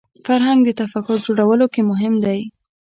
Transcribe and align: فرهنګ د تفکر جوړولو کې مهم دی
فرهنګ 0.25 0.59
د 0.65 0.69
تفکر 0.81 1.17
جوړولو 1.27 1.65
کې 1.73 1.81
مهم 1.91 2.13
دی 2.25 2.39